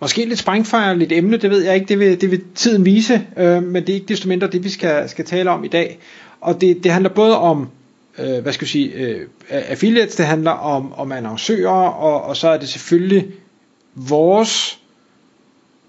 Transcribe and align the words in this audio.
måske 0.00 0.24
lidt 0.24 0.38
sprængfejrligt 0.38 1.12
emne, 1.12 1.36
det 1.36 1.50
ved 1.50 1.64
jeg 1.64 1.74
ikke, 1.74 1.86
det 1.86 1.98
vil, 1.98 2.20
det 2.20 2.30
vil 2.30 2.40
tiden 2.54 2.84
vise, 2.84 3.26
øh, 3.36 3.62
men 3.62 3.82
det 3.82 3.88
er 3.88 3.94
ikke 3.94 4.06
desto 4.08 4.28
mindre 4.28 4.46
det, 4.46 4.64
vi 4.64 4.68
skal, 4.68 5.08
skal 5.08 5.24
tale 5.24 5.50
om 5.50 5.64
i 5.64 5.68
dag. 5.68 5.98
Og 6.40 6.60
det, 6.60 6.84
det 6.84 6.92
handler 6.92 7.10
både 7.10 7.38
om, 7.38 7.68
øh, 8.18 8.38
hvad 8.42 8.52
skal 8.52 8.64
jeg 8.64 8.68
sige, 8.68 8.92
øh, 8.92 9.26
affiliates, 9.50 10.16
det 10.16 10.26
handler 10.26 10.50
om, 10.50 10.92
om 10.92 11.12
annoncører, 11.12 11.88
og, 11.88 12.22
og 12.22 12.36
så 12.36 12.48
er 12.48 12.58
det 12.58 12.68
selvfølgelig 12.68 13.26
vores 13.94 14.78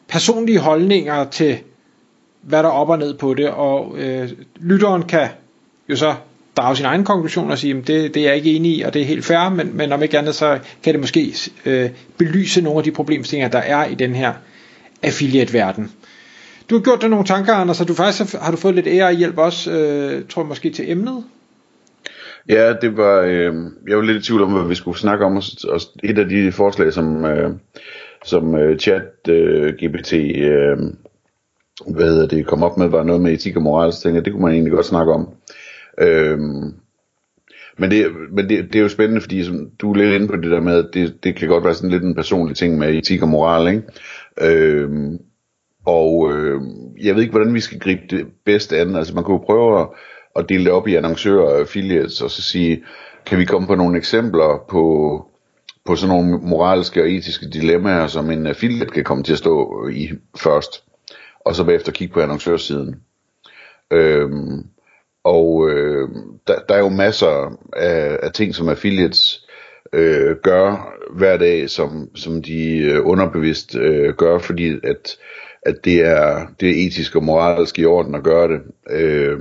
personlige 0.07 0.59
holdninger 0.59 1.23
til, 1.29 1.59
hvad 2.41 2.63
der 2.63 2.69
er 2.69 2.73
op 2.73 2.89
og 2.89 2.99
ned 2.99 3.17
på 3.17 3.33
det, 3.33 3.49
og 3.49 3.95
øh, 3.97 4.31
lytteren 4.59 5.03
kan 5.03 5.27
jo 5.89 5.95
så 5.95 6.15
drage 6.59 6.75
sin 6.75 6.85
egen 6.85 7.03
konklusion 7.03 7.51
og 7.51 7.57
sige, 7.57 7.77
at 7.77 7.87
det, 7.87 8.13
det 8.13 8.21
er 8.21 8.27
jeg 8.27 8.35
ikke 8.35 8.53
enig 8.53 8.77
i, 8.77 8.81
og 8.81 8.93
det 8.93 9.01
er 9.01 9.05
helt 9.05 9.25
fair, 9.25 9.49
men, 9.49 9.77
men 9.77 9.91
om 9.91 10.03
ikke 10.03 10.17
andet, 10.17 10.35
så 10.35 10.59
kan 10.83 10.93
det 10.93 10.99
måske 10.99 11.33
øh, 11.65 11.89
belyse 12.17 12.61
nogle 12.61 12.77
af 12.77 12.83
de 12.83 12.91
problemstillinger, 12.91 13.49
der 13.49 13.59
er 13.59 13.85
i 13.85 13.95
den 13.95 14.15
her 14.15 14.33
affiliate-verden. 15.03 15.91
Du 16.69 16.75
har 16.75 16.81
gjort 16.81 17.01
dig 17.01 17.09
nogle 17.09 17.25
tanker, 17.25 17.53
Anders, 17.53 17.77
så 17.77 17.83
du 17.83 17.93
faktisk 17.93 18.33
har, 18.33 18.43
har 18.43 18.51
du 18.51 18.57
fået 18.57 18.75
lidt 18.75 18.87
ære 18.87 19.05
og 19.05 19.13
hjælp 19.13 19.37
også, 19.37 19.71
øh, 19.71 20.23
tror 20.29 20.41
jeg 20.41 20.47
måske 20.47 20.69
til 20.69 20.91
emnet? 20.91 21.23
Ja, 22.49 22.73
det 22.73 22.97
var, 22.97 23.21
øh, 23.21 23.53
jeg 23.87 23.97
var 23.97 24.03
lidt 24.03 24.17
i 24.17 24.27
tvivl 24.27 24.41
om, 24.41 24.51
hvad 24.51 24.67
vi 24.67 24.75
skulle 24.75 24.97
snakke 24.97 25.25
om, 25.25 25.37
og 25.67 25.81
et 26.03 26.17
af 26.17 26.29
de 26.29 26.51
forslag, 26.51 26.93
som, 26.93 27.25
øh, 27.25 27.51
som 28.25 28.55
øh, 28.55 28.79
chat 28.79 29.29
øh, 29.29 29.73
GPT 29.73 30.13
øh, 30.13 30.77
hvad 31.87 32.05
hedder 32.05 32.27
det, 32.27 32.47
kom 32.47 32.63
op 32.63 32.77
med, 32.77 32.87
var 32.87 33.03
noget 33.03 33.21
med 33.21 33.31
etik 33.31 33.55
og 33.55 33.61
moral, 33.61 33.93
så 33.93 34.01
tænkte 34.01 34.17
jeg, 34.17 34.25
det 34.25 34.33
kunne 34.33 34.43
man 34.43 34.53
egentlig 34.53 34.73
godt 34.73 34.85
snakke 34.85 35.13
om. 35.13 35.29
Øhm, 35.99 36.73
men 37.77 37.91
det, 37.91 38.11
men 38.31 38.49
det, 38.49 38.73
det 38.73 38.75
er 38.75 38.83
jo 38.83 38.89
spændende, 38.89 39.21
fordi 39.21 39.43
som 39.43 39.69
du 39.81 39.91
er 39.91 39.95
lidt 39.95 40.13
inde 40.13 40.27
på 40.27 40.35
det 40.35 40.51
der 40.51 40.61
med, 40.61 40.85
at 40.85 40.89
det, 40.93 41.23
det 41.23 41.35
kan 41.35 41.47
godt 41.47 41.63
være 41.63 41.73
sådan 41.73 41.89
lidt 41.89 42.03
en 42.03 42.15
personlig 42.15 42.55
ting 42.55 42.77
med 42.77 42.93
etik 42.93 43.21
og 43.21 43.29
moral, 43.29 43.67
ikke? 43.67 43.83
Øhm, 44.41 45.19
og 45.85 46.31
øh, 46.33 46.61
jeg 47.01 47.15
ved 47.15 47.21
ikke, 47.21 47.31
hvordan 47.31 47.53
vi 47.53 47.59
skal 47.59 47.79
gribe 47.79 48.01
det 48.09 48.27
bedst 48.45 48.73
an. 48.73 48.95
Altså 48.95 49.15
man 49.15 49.23
kunne 49.23 49.37
jo 49.37 49.45
prøve 49.45 49.81
at, 49.81 49.87
at 50.35 50.49
dele 50.49 50.63
det 50.65 50.71
op 50.71 50.87
i 50.87 50.95
annoncører 50.95 51.43
og 51.43 51.59
affiliates, 51.59 52.21
og 52.21 52.31
så 52.31 52.41
sige, 52.41 52.83
kan 53.25 53.39
vi 53.39 53.45
komme 53.45 53.67
på 53.67 53.75
nogle 53.75 53.97
eksempler 53.97 54.65
på, 54.69 55.25
på 55.85 55.95
sådan 55.95 56.15
nogle 56.15 56.37
moralske 56.37 57.01
og 57.01 57.11
etiske 57.11 57.49
dilemmaer, 57.49 58.07
som 58.07 58.31
en 58.31 58.47
affiliate 58.47 58.91
kan 58.91 59.03
komme 59.03 59.23
til 59.23 59.33
at 59.33 59.39
stå 59.39 59.87
i 59.87 60.09
først, 60.37 60.83
og 61.39 61.55
så 61.55 61.63
bagefter 61.63 61.91
kigge 61.91 62.13
på 62.13 62.21
annoncørsiden. 62.21 62.95
Øhm, 63.91 64.65
og 65.29 65.69
øh, 65.69 66.09
der, 66.47 66.55
der 66.69 66.75
er 66.75 66.79
jo 66.79 66.89
masser 66.89 67.57
af, 67.73 68.19
af 68.23 68.31
ting, 68.31 68.55
som 68.55 68.69
affiliates 68.69 69.47
øh, 69.93 70.35
gør 70.43 70.93
hver 71.13 71.37
dag, 71.37 71.69
som, 71.69 72.09
som 72.15 72.41
de 72.41 72.77
øh, 72.77 73.05
underbevidst 73.05 73.75
øh, 73.75 74.13
gør, 74.13 74.37
fordi 74.37 74.69
at, 74.83 75.17
at 75.61 75.85
det, 75.85 76.05
er, 76.05 76.47
det 76.59 76.69
er 76.69 76.87
etisk 76.87 77.15
og 77.15 77.23
moralsk 77.23 77.79
i 77.79 77.85
orden 77.85 78.15
at 78.15 78.23
gøre 78.23 78.47
det. 78.47 78.61
Øh, 78.89 79.39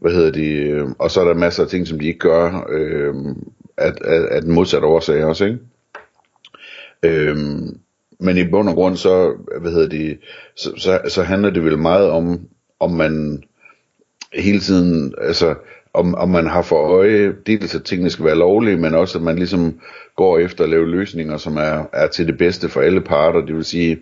hvad 0.00 0.12
hedder 0.12 0.30
det? 0.30 0.94
Og 0.98 1.10
så 1.10 1.20
er 1.20 1.24
der 1.24 1.34
masser 1.34 1.62
af 1.62 1.68
ting, 1.68 1.86
som 1.86 1.98
de 1.98 2.06
ikke 2.06 2.18
gør 2.18 2.66
øh, 2.70 3.14
at, 3.76 4.02
at, 4.02 4.24
at 4.24 4.42
den 4.42 4.54
modsatte 4.54 4.86
årsag 4.86 5.24
også, 5.24 5.44
ikke? 5.44 5.58
Øh, 7.02 7.36
men 8.20 8.38
i 8.38 8.50
bund 8.50 8.68
og 8.68 8.74
grund 8.74 8.96
så, 8.96 9.34
hvad 9.60 9.72
hedder 9.72 9.88
det, 9.88 10.18
så, 10.56 10.72
så, 10.76 11.00
så 11.08 11.22
handler 11.22 11.50
det 11.50 11.64
vel 11.64 11.78
meget 11.78 12.10
om, 12.10 12.40
om 12.80 12.90
man 12.90 13.42
hele 14.34 14.60
tiden, 14.60 15.14
altså 15.20 15.54
om, 15.94 16.14
om 16.14 16.28
man 16.28 16.46
har 16.46 16.62
for 16.62 16.76
øje, 16.76 17.34
dels 17.46 17.74
at 17.74 17.84
tingene 17.84 18.10
skal 18.10 18.24
være 18.24 18.38
lovlige, 18.38 18.76
men 18.76 18.94
også 18.94 19.18
at 19.18 19.24
man 19.24 19.36
ligesom 19.36 19.80
går 20.16 20.38
efter 20.38 20.64
at 20.64 20.70
lave 20.70 20.90
løsninger, 20.90 21.36
som 21.36 21.56
er, 21.56 21.84
er 21.92 22.06
til 22.06 22.26
det 22.26 22.38
bedste 22.38 22.68
for 22.68 22.80
alle 22.80 23.00
parter, 23.00 23.40
det 23.40 23.56
vil 23.56 23.64
sige, 23.64 23.98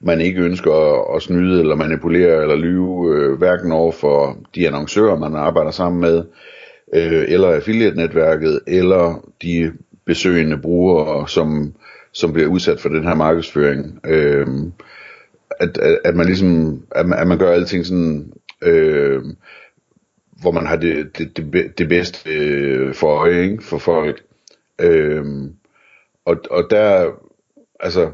man 0.00 0.20
ikke 0.20 0.42
ønsker 0.42 0.72
at, 0.72 1.16
at 1.16 1.22
snyde 1.22 1.60
eller 1.60 1.74
manipulere 1.74 2.42
eller 2.42 2.56
lyve, 2.56 3.16
øh, 3.16 3.38
hverken 3.38 3.72
over 3.72 3.92
for 3.92 4.38
de 4.54 4.66
annoncører, 4.66 5.18
man 5.18 5.34
arbejder 5.34 5.70
sammen 5.70 6.00
med, 6.00 6.22
øh, 6.94 7.24
eller 7.28 7.48
affiliate-netværket, 7.48 8.60
eller 8.66 9.28
de 9.42 9.72
besøgende 10.06 10.58
brugere, 10.58 11.28
som, 11.28 11.74
som 12.12 12.32
bliver 12.32 12.48
udsat 12.48 12.80
for 12.80 12.88
den 12.88 13.04
her 13.04 13.14
markedsføring. 13.14 14.00
Øh, 14.06 14.46
at, 15.60 15.78
at, 15.78 15.98
at 16.04 16.16
man 16.16 16.26
ligesom, 16.26 16.82
at 16.90 17.06
man, 17.06 17.18
at 17.18 17.26
man 17.26 17.38
gør 17.38 17.52
alting 17.52 17.86
sådan, 17.86 18.32
øh, 18.62 19.22
hvor 20.40 20.50
man 20.50 20.66
har 20.66 20.76
det, 20.76 21.18
det, 21.18 21.36
det, 21.36 21.78
det 21.78 21.88
bedste 21.88 22.30
øh, 22.30 22.94
for 22.94 23.08
øje, 23.08 23.42
ikke? 23.42 23.64
for 23.64 23.78
folk. 23.78 24.22
Øh, 24.80 25.24
og, 26.24 26.36
og 26.50 26.66
der, 26.70 27.10
altså, 27.80 28.10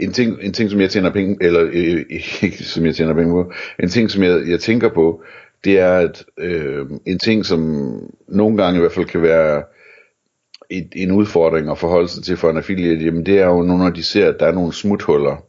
en 0.00 0.12
ting, 0.12 0.38
en 0.42 0.52
ting, 0.52 0.70
som 0.70 0.80
jeg 0.80 0.90
tjener 0.90 1.10
penge, 1.10 1.36
eller 1.40 1.62
øh, 1.62 2.04
øh 2.10 2.42
ikke 2.44 2.64
som 2.64 2.86
jeg 2.86 2.94
tjener 2.94 3.14
penge 3.14 3.30
på, 3.32 3.52
en 3.82 3.88
ting, 3.88 4.10
som 4.10 4.22
jeg, 4.22 4.48
jeg 4.48 4.60
tænker 4.60 4.88
på, 4.88 5.22
det 5.64 5.78
er, 5.78 5.92
at 5.92 6.24
øh, 6.38 6.86
en 7.06 7.18
ting, 7.18 7.46
som 7.46 7.60
nogle 8.28 8.56
gange 8.56 8.76
i 8.76 8.80
hvert 8.80 8.92
fald 8.92 9.06
kan 9.06 9.22
være 9.22 9.62
et, 10.70 10.88
en 10.96 11.10
udfordring 11.10 11.70
at 11.70 11.78
forholde 11.78 12.08
sig 12.08 12.24
til 12.24 12.36
for 12.36 12.50
en 12.50 12.56
affiliate, 12.56 13.04
jamen 13.04 13.26
det 13.26 13.38
er 13.38 13.46
jo 13.46 13.62
når 13.62 13.90
de 13.90 14.02
ser, 14.02 14.28
at 14.28 14.40
der 14.40 14.46
er 14.46 14.52
nogle 14.52 14.72
smuthuller. 14.72 15.44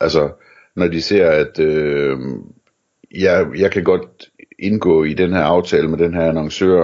Altså, 0.00 0.30
når 0.76 0.88
de 0.88 1.02
ser, 1.02 1.30
at 1.30 1.58
øh, 1.58 2.18
jeg, 3.14 3.46
jeg 3.56 3.70
kan 3.70 3.84
godt 3.84 4.30
indgå 4.58 5.04
i 5.04 5.14
den 5.14 5.32
her 5.32 5.42
aftale 5.42 5.88
med 5.88 5.98
den 5.98 6.14
her 6.14 6.28
annoncør 6.28 6.82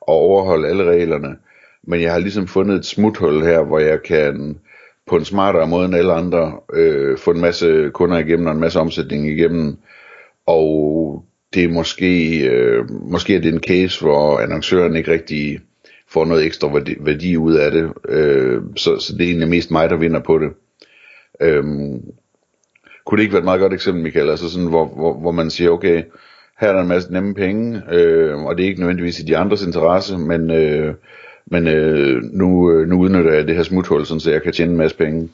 og 0.00 0.14
overholde 0.14 0.68
alle 0.68 0.84
reglerne, 0.84 1.36
men 1.82 2.02
jeg 2.02 2.12
har 2.12 2.18
ligesom 2.18 2.46
fundet 2.46 2.76
et 2.76 2.86
smuthul 2.86 3.42
her, 3.42 3.62
hvor 3.62 3.78
jeg 3.78 4.02
kan 4.02 4.58
på 5.06 5.16
en 5.16 5.24
smartere 5.24 5.66
måde 5.66 5.84
end 5.84 5.94
alle 5.94 6.12
andre 6.12 6.52
øh, 6.72 7.18
få 7.18 7.30
en 7.30 7.40
masse 7.40 7.90
kunder 7.94 8.18
igennem 8.18 8.46
og 8.46 8.52
en 8.52 8.60
masse 8.60 8.80
omsætning 8.80 9.28
igennem, 9.28 9.76
og 10.46 11.24
det 11.54 11.64
er 11.64 11.68
måske, 11.68 12.40
øh, 12.48 12.90
måske 12.90 13.36
er 13.36 13.40
det 13.40 13.54
en 13.54 13.60
case, 13.60 14.00
hvor 14.00 14.38
annoncøren 14.38 14.96
ikke 14.96 15.12
rigtig 15.12 15.60
får 16.08 16.24
noget 16.24 16.46
ekstra 16.46 16.72
værdi, 16.72 16.94
værdi 17.00 17.36
ud 17.36 17.54
af 17.54 17.70
det, 17.70 17.92
øh, 18.08 18.62
så, 18.76 18.98
så 18.98 19.12
det 19.12 19.24
er 19.24 19.28
egentlig 19.28 19.48
mest 19.48 19.70
mig, 19.70 19.90
der 19.90 19.96
vinder 19.96 20.20
på 20.20 20.38
det. 20.38 20.50
Øh, 21.40 21.64
kunne 23.08 23.18
det 23.18 23.22
ikke 23.22 23.32
være 23.32 23.40
et 23.40 23.44
meget 23.44 23.60
godt 23.60 23.72
eksempel, 23.72 24.02
Michael? 24.02 24.30
Altså 24.30 24.50
sådan, 24.50 24.66
hvor, 24.68 24.86
hvor, 24.86 25.20
hvor 25.20 25.32
man 25.32 25.50
siger, 25.50 25.70
okay, 25.70 26.02
her 26.60 26.68
er 26.68 26.72
der 26.72 26.82
en 26.82 26.88
masse 26.88 27.12
nemme 27.12 27.34
penge, 27.34 27.82
øh, 27.92 28.44
og 28.44 28.56
det 28.56 28.64
er 28.64 28.68
ikke 28.68 28.80
nødvendigvis 28.80 29.20
i 29.20 29.22
de 29.22 29.36
andres 29.36 29.62
interesse, 29.62 30.18
men, 30.18 30.50
øh, 30.50 30.94
men 31.50 31.68
øh, 31.68 32.22
nu, 32.22 32.70
øh, 32.70 32.88
nu 32.88 33.00
udnytter 33.00 33.32
jeg 33.32 33.46
det 33.46 33.56
her 33.56 33.62
smuthul, 33.62 34.06
sådan, 34.06 34.20
så 34.20 34.30
jeg 34.30 34.42
kan 34.42 34.52
tjene 34.52 34.70
en 34.70 34.78
masse 34.78 34.96
penge. 34.96 35.28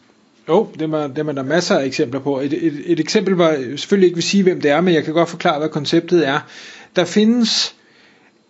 Jo, 0.48 0.68
det 0.74 0.82
er, 0.94 1.06
det 1.06 1.18
er 1.18 1.22
man 1.22 1.36
der 1.36 1.42
masser 1.42 1.78
af 1.78 1.84
eksempler 1.86 2.20
på. 2.20 2.40
Et, 2.40 2.52
et, 2.66 2.82
et 2.86 3.00
eksempel 3.00 3.34
var, 3.34 3.50
øh, 3.50 3.78
selvfølgelig 3.78 4.06
ikke 4.06 4.16
vil 4.16 4.22
sige, 4.22 4.42
hvem 4.42 4.60
det 4.60 4.70
er, 4.70 4.80
men 4.80 4.94
jeg 4.94 5.04
kan 5.04 5.14
godt 5.14 5.28
forklare, 5.28 5.58
hvad 5.58 5.68
konceptet 5.68 6.28
er. 6.28 6.40
Der 6.96 7.04
findes 7.04 7.74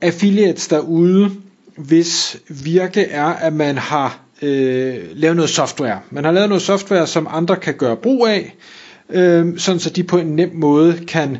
affiliates 0.01 0.69
derude, 0.69 1.31
hvis 1.77 2.43
virke 2.49 3.05
er, 3.05 3.27
at 3.27 3.53
man 3.53 3.79
har 3.79 4.19
øh, 4.43 4.95
lavet 5.12 5.37
noget 5.37 5.51
software. 5.51 6.01
Man 6.11 6.25
har 6.25 6.33
lavet 6.33 6.49
noget 6.49 6.62
software, 6.62 7.06
som 7.06 7.27
andre 7.31 7.56
kan 7.56 7.75
gøre 7.75 7.97
brug 7.97 8.26
af, 8.26 8.55
øh, 9.11 9.59
sådan 9.59 9.81
så 9.81 9.91
de 9.91 10.03
på 10.03 10.19
en 10.19 10.27
nem 10.27 10.51
måde 10.55 11.01
kan 11.06 11.39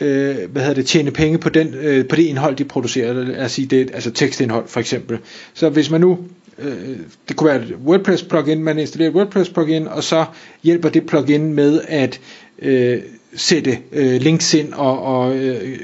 øh, 0.00 0.36
hvad 0.50 0.62
hedder 0.62 0.74
det, 0.74 0.86
tjene 0.86 1.10
penge 1.10 1.38
på, 1.38 1.48
den, 1.48 1.74
øh, 1.74 2.08
på 2.08 2.16
det 2.16 2.22
indhold, 2.22 2.56
de 2.56 2.64
producerer, 2.64 3.38
altså, 3.40 3.54
sige 3.54 3.66
det, 3.66 3.90
altså 3.94 4.10
tekstindhold 4.10 4.68
for 4.68 4.80
eksempel. 4.80 5.18
Så 5.54 5.68
hvis 5.68 5.90
man 5.90 6.00
nu, 6.00 6.18
øh, 6.58 6.96
det 7.28 7.36
kunne 7.36 7.48
være 7.50 7.62
et 7.62 7.76
WordPress 7.84 8.22
plugin, 8.22 8.62
man 8.62 8.78
installerer 8.78 9.10
et 9.10 9.16
WordPress 9.16 9.50
plugin, 9.50 9.88
og 9.88 10.04
så 10.04 10.24
hjælper 10.62 10.88
det 10.88 11.06
plugin 11.06 11.52
med 11.54 11.80
at 11.88 12.20
øh, 12.62 12.98
sætte 13.34 13.78
øh, 13.92 14.20
links 14.20 14.54
ind 14.54 14.72
og, 14.72 15.02
og 15.02 15.36
øh, 15.36 15.78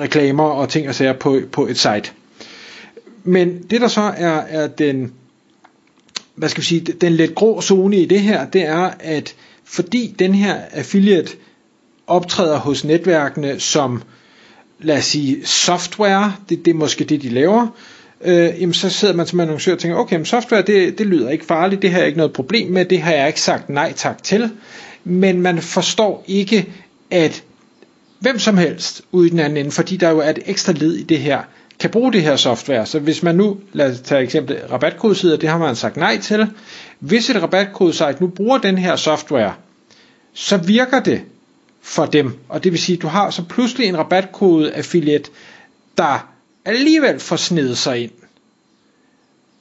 reklamer 0.00 0.44
og 0.44 0.68
ting 0.68 0.88
og 0.88 0.94
sager 0.94 1.12
på, 1.12 1.40
på 1.52 1.66
et 1.66 1.78
site. 1.78 2.10
Men 3.24 3.62
det 3.70 3.80
der 3.80 3.88
så 3.88 4.00
er, 4.16 4.40
er 4.48 4.66
den, 4.66 5.12
hvad 6.34 6.48
skal 6.48 6.60
vi 6.60 6.66
sige, 6.66 6.80
den 6.80 7.12
lidt 7.12 7.34
grå 7.34 7.60
zone 7.60 7.96
i 7.96 8.04
det 8.04 8.20
her, 8.20 8.46
det 8.46 8.62
er, 8.62 8.90
at 9.00 9.34
fordi 9.66 10.14
den 10.18 10.34
her 10.34 10.56
affiliate 10.72 11.32
optræder 12.06 12.58
hos 12.58 12.84
netværkene 12.84 13.60
som, 13.60 14.02
lad 14.80 14.98
os 14.98 15.04
sige, 15.04 15.46
software, 15.46 16.36
det, 16.48 16.64
det 16.64 16.70
er 16.70 16.74
måske 16.74 17.04
det, 17.04 17.22
de 17.22 17.28
laver, 17.28 17.66
øh, 18.24 18.60
jamen 18.60 18.74
så 18.74 18.90
sidder 18.90 19.14
man 19.14 19.26
som 19.26 19.40
annoncør 19.40 19.72
og 19.72 19.78
tænker, 19.78 19.98
okay, 19.98 20.16
men 20.16 20.24
software, 20.26 20.62
det, 20.62 20.98
det 20.98 21.06
lyder 21.06 21.30
ikke 21.30 21.44
farligt, 21.44 21.82
det 21.82 21.90
har 21.90 21.98
jeg 21.98 22.06
ikke 22.06 22.18
noget 22.18 22.32
problem 22.32 22.72
med, 22.72 22.84
det 22.84 23.00
har 23.02 23.12
jeg 23.12 23.26
ikke 23.26 23.40
sagt 23.40 23.68
nej 23.68 23.92
tak 23.96 24.22
til, 24.22 24.50
men 25.04 25.40
man 25.40 25.58
forstår 25.58 26.24
ikke, 26.26 26.72
at 27.10 27.44
hvem 28.18 28.38
som 28.38 28.56
helst 28.58 29.02
ude 29.12 29.26
i 29.26 29.30
den 29.30 29.38
anden 29.38 29.56
ende, 29.56 29.70
fordi 29.70 29.96
der 29.96 30.10
jo 30.10 30.18
er 30.18 30.30
et 30.30 30.38
ekstra 30.46 30.72
led 30.72 30.94
i 30.94 31.02
det 31.02 31.18
her, 31.18 31.40
kan 31.80 31.90
bruge 31.90 32.12
det 32.12 32.22
her 32.22 32.36
software. 32.36 32.86
Så 32.86 32.98
hvis 32.98 33.22
man 33.22 33.34
nu, 33.34 33.56
lad 33.72 33.90
os 33.92 34.00
tage 34.00 34.22
eksempel 34.22 34.56
rabatkodesider, 34.70 35.36
det 35.36 35.48
har 35.48 35.58
man 35.58 35.76
sagt 35.76 35.96
nej 35.96 36.18
til. 36.18 36.46
Hvis 36.98 37.30
et 37.30 37.42
rabatkodesite 37.42 38.16
nu 38.20 38.26
bruger 38.26 38.58
den 38.58 38.78
her 38.78 38.96
software, 38.96 39.54
så 40.32 40.56
virker 40.56 41.00
det 41.00 41.22
for 41.82 42.06
dem. 42.06 42.38
Og 42.48 42.64
det 42.64 42.72
vil 42.72 42.80
sige, 42.80 42.96
at 42.96 43.02
du 43.02 43.06
har 43.06 43.30
så 43.30 43.42
pludselig 43.48 43.86
en 43.88 43.98
rabatkode 43.98 44.72
affiliate, 44.72 45.30
der 45.98 46.28
alligevel 46.64 47.20
får 47.20 47.36
snedet 47.36 47.78
sig 47.78 48.02
ind 48.02 48.10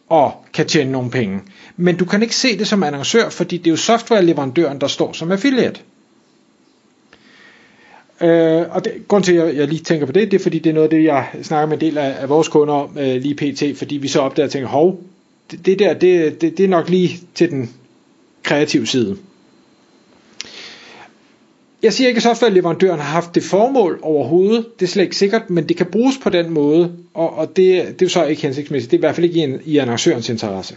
og 0.10 0.46
kan 0.54 0.68
tjene 0.68 0.92
nogle 0.92 1.10
penge. 1.12 1.42
Men 1.78 1.98
du 1.98 2.06
kan 2.06 2.22
ikke 2.22 2.36
se 2.36 2.58
det 2.58 2.68
som 2.68 2.84
annoncør, 2.84 3.30
fordi 3.30 3.58
det 3.58 3.68
er 3.68 3.72
jo 3.72 3.78
softwareleverandøren, 3.78 4.82
der 4.82 4.88
står 4.88 5.14
som 5.14 5.32
affiliate. 5.32 5.80
Øh, 8.22 8.64
og 8.70 8.86
det, 8.86 9.08
grund 9.08 9.24
til, 9.24 9.34
at 9.34 9.58
jeg 9.58 9.68
lige 9.68 9.84
tænker 9.84 10.06
på 10.06 10.12
det, 10.12 10.32
det 10.32 10.40
er 10.40 10.44
fordi, 10.44 10.60
det 10.60 10.70
er 10.70 10.74
noget 10.74 10.86
af 10.86 10.90
det, 10.90 11.04
jeg 11.04 11.28
snakker 11.44 11.68
med 11.68 11.78
en 11.78 11.82
del 11.82 11.98
af, 11.98 12.16
af 12.20 12.30
vores 12.30 12.48
kunder 12.48 12.74
om 12.74 12.98
øh, 12.98 13.22
lige 13.22 13.36
pt, 13.36 13.78
fordi 13.78 13.98
vi 13.98 14.08
så 14.08 14.20
opdager 14.20 14.48
og 14.48 14.52
tænker, 14.52 14.68
hov, 14.68 15.04
det, 15.52 15.66
det 15.66 15.80
der, 15.80 15.94
det, 15.94 16.42
det, 16.42 16.58
det 16.58 16.64
er 16.64 16.70
nok 16.70 16.90
lige 16.90 17.20
til 17.36 17.50
den 17.50 17.70
kreative 18.44 18.88
side. 18.88 19.18
Jeg 21.84 21.94
siger 21.94 22.08
ikke, 22.08 22.18
at 22.18 22.24
softwareleverandøren 22.24 23.00
har 23.00 23.12
haft 23.12 23.36
det 23.36 23.44
formål 23.44 24.00
overhovedet, 24.02 24.66
det 24.80 24.86
er 24.86 24.90
slet 24.90 25.04
ikke 25.04 25.16
sikkert, 25.16 25.50
men 25.50 25.70
det 25.70 25.78
kan 25.78 25.86
bruges 25.86 26.18
på 26.24 26.30
den 26.30 26.50
måde, 26.50 26.92
og, 27.14 27.38
og 27.38 27.48
det, 27.48 27.58
det 27.58 28.02
er 28.02 28.06
jo 28.06 28.10
så 28.10 28.26
ikke 28.26 28.42
hensigtsmæssigt, 28.42 28.92
det 28.92 28.98
er 28.98 29.00
i 29.00 29.06
hvert 29.08 29.16
fald 29.16 29.26
ikke 29.26 29.40
i, 29.40 29.44
en, 29.44 29.62
i 29.66 29.78
annoncørens 29.78 30.30
interesse. 30.30 30.76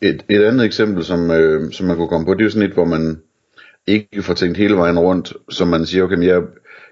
Et, 0.00 0.24
et 0.28 0.44
andet 0.44 0.66
eksempel, 0.66 1.04
som, 1.04 1.30
øh, 1.30 1.72
som 1.72 1.86
man 1.86 1.96
kunne 1.96 2.08
komme 2.08 2.26
på, 2.26 2.34
det 2.34 2.40
er 2.40 2.44
jo 2.44 2.50
sådan 2.50 2.68
et, 2.68 2.74
hvor 2.74 2.84
man 2.84 3.18
ikke 3.86 4.22
får 4.22 4.34
tænkt 4.34 4.56
hele 4.56 4.76
vejen 4.76 4.98
rundt, 4.98 5.32
som 5.50 5.68
man 5.68 5.86
siger, 5.86 6.04
okay, 6.04 6.22
jeg, 6.22 6.42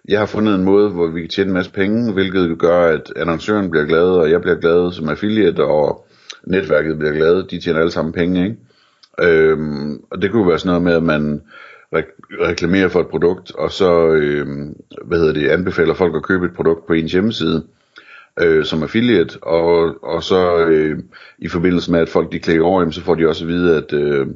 jeg 0.09 0.19
har 0.19 0.27
fundet 0.27 0.55
en 0.55 0.65
måde, 0.65 0.91
hvor 0.91 1.07
vi 1.07 1.21
kan 1.21 1.31
tjene 1.31 1.49
en 1.49 1.55
masse 1.55 1.73
penge, 1.73 2.13
hvilket 2.13 2.59
gør, 2.59 2.81
at 2.81 3.13
annoncøren 3.17 3.71
bliver 3.71 3.85
glad, 3.85 4.05
og 4.05 4.31
jeg 4.31 4.41
bliver 4.41 4.61
glad 4.61 4.93
som 4.93 5.09
affiliate, 5.09 5.65
og 5.65 6.07
netværket 6.47 6.99
bliver 6.99 7.13
glad, 7.13 7.43
de 7.43 7.61
tjener 7.61 7.81
alle 7.81 7.93
sammen 7.93 8.13
penge, 8.13 8.45
ikke? 8.45 8.57
Øhm, 9.23 10.03
og 10.11 10.23
det 10.23 10.31
kunne 10.31 10.49
være 10.49 10.59
sådan 10.59 10.69
noget 10.69 10.83
med, 10.83 10.93
at 10.93 11.03
man 11.03 11.43
re- 11.97 12.47
reklamerer 12.49 12.89
for 12.89 13.01
et 13.01 13.09
produkt, 13.09 13.55
og 13.55 13.73
så 13.73 14.09
øhm, 14.09 14.77
hvad 15.05 15.19
hedder 15.19 15.33
det, 15.33 15.49
anbefaler 15.49 15.95
folk 15.95 16.17
at 16.17 16.23
købe 16.23 16.47
et 16.47 16.55
produkt 16.57 16.87
på 16.87 16.93
ens 16.93 17.13
hjemmeside 17.13 17.65
øh, 18.41 18.65
som 18.65 18.83
affiliate, 18.83 19.39
og, 19.43 19.95
og 20.05 20.23
så 20.23 20.59
øh, 20.59 20.99
i 21.39 21.49
forbindelse 21.49 21.91
med, 21.93 22.01
at 22.01 22.09
folk 22.09 22.33
de 22.33 22.39
klikker 22.39 22.65
over, 22.65 22.91
så 22.91 23.03
får 23.03 23.15
de 23.15 23.29
også 23.29 23.45
at 23.45 23.49
vide, 23.49 23.77
at 23.77 23.93
øh, 23.93 24.27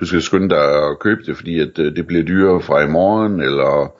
du 0.00 0.06
skal 0.06 0.22
skynde 0.22 0.48
dig 0.48 0.90
at 0.90 0.98
købe 0.98 1.20
det, 1.26 1.36
fordi 1.36 1.60
at 1.60 1.78
øh, 1.78 1.96
det 1.96 2.06
bliver 2.06 2.22
dyrere 2.22 2.60
fra 2.60 2.84
i 2.84 2.88
morgen, 2.88 3.40
eller 3.40 3.94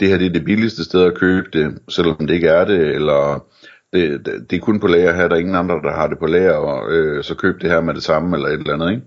det 0.00 0.08
her 0.08 0.18
det 0.18 0.26
er 0.26 0.32
det 0.32 0.44
billigste 0.44 0.84
sted 0.84 1.02
at 1.02 1.18
købe 1.18 1.48
det, 1.52 1.78
selvom 1.88 2.26
det 2.26 2.34
ikke 2.34 2.48
er 2.48 2.64
det, 2.64 2.94
eller 2.94 3.44
det, 3.92 4.26
det, 4.26 4.50
det 4.50 4.56
er 4.56 4.60
kun 4.60 4.80
på 4.80 4.86
lager 4.86 5.12
her, 5.12 5.28
der 5.28 5.34
er 5.34 5.40
ingen 5.40 5.54
andre, 5.54 5.74
der 5.82 5.92
har 5.92 6.06
det 6.06 6.18
på 6.18 6.26
lager, 6.26 6.52
og 6.52 6.92
øh, 6.92 7.24
så 7.24 7.34
køb 7.34 7.60
det 7.60 7.70
her 7.70 7.80
med 7.80 7.94
det 7.94 8.02
samme, 8.02 8.36
eller 8.36 8.48
et 8.48 8.60
eller 8.60 8.74
andet, 8.74 8.90
ikke? 8.90 9.02